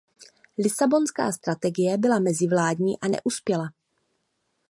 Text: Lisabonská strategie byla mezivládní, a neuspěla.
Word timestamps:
Lisabonská 0.57 1.31
strategie 1.31 1.97
byla 1.97 2.19
mezivládní, 2.19 2.99
a 2.99 3.07
neuspěla. 3.07 3.69